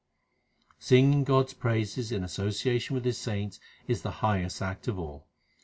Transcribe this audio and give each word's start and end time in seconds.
Singing 0.79 1.23
God 1.25 1.45
s 1.49 1.53
praises 1.53 2.11
in 2.11 2.23
association 2.23 2.95
with 2.95 3.05
His 3.05 3.19
saints 3.19 3.59
is 3.87 4.01
the 4.01 4.09
highest 4.25 4.59
act 4.59 4.87
of 4.87 4.97
all. 4.97 5.27